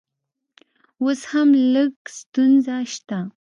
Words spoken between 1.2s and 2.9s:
هم لږ ستونزه